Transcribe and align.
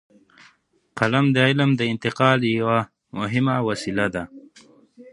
قلم 0.97 1.25
د 1.35 1.37
علم 1.47 1.71
د 1.79 1.81
انتقال 1.93 2.39
یوه 2.59 2.79
مهمه 3.17 3.55
وسیله 3.67 4.05
ده. 4.15 4.23